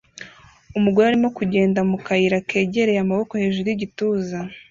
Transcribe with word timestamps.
Umugore 0.77 1.05
arimo 1.07 1.29
kugenda 1.37 1.79
mu 1.89 1.97
kayira 2.05 2.37
kegereye 2.49 2.99
amaboko 3.01 3.31
hejuru 3.41 3.65
y'igituza 3.67 4.37